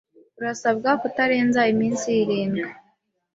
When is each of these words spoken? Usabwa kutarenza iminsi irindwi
Usabwa 0.53 0.91
kutarenza 1.01 1.61
iminsi 1.73 2.07
irindwi 2.21 2.67